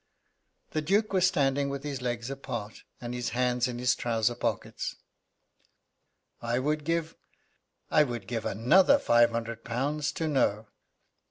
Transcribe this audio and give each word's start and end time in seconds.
The 0.71 0.81
Duke 0.81 1.13
was 1.13 1.27
standing 1.27 1.69
with 1.69 1.83
his 1.83 2.01
legs 2.01 2.31
apart, 2.31 2.81
and 2.99 3.13
his 3.13 3.29
hands 3.37 3.67
in 3.67 3.77
his 3.77 3.93
trousers 3.93 4.35
pockets. 4.35 4.95
"I 6.41 6.57
would 6.57 6.85
give 6.85 7.15
I 7.91 8.01
would 8.01 8.25
give 8.25 8.43
another 8.43 8.97
five 8.97 9.29
hundred 9.29 9.63
pounds 9.63 10.11
to 10.13 10.27
know. 10.27 10.69